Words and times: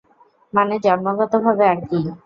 মানে 0.53 0.75
জন্মগতভাবে 0.85 1.65
আর 1.71 1.79
কি! 1.87 1.99